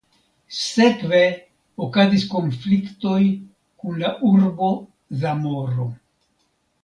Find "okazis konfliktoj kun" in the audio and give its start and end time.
1.87-4.01